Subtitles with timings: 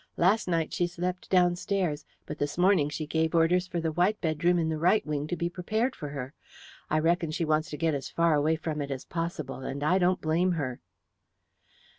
[0.17, 4.57] Last night she slept downstairs, but this morning she gave orders for the white bedroom
[4.57, 6.33] in the right wing to be prepared for her.
[6.89, 9.99] I reckon she wants to get as far away from it as possible, and I
[9.99, 10.79] don't blame her."